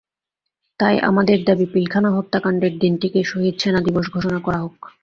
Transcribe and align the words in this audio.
তাই 0.79 0.95
আমাদের 1.01 1.37
দাবি 1.45 1.65
পিলখানা 1.73 2.09
হত্যাকাণ্ডের 2.11 2.73
দিনটিকে 2.79 3.19
শহীদ 3.23 3.55
সেনা 3.59 3.79
দিবস 3.81 4.05
ঘোষণা 4.15 4.39
করা 4.39 4.59
হোক। 4.63 4.77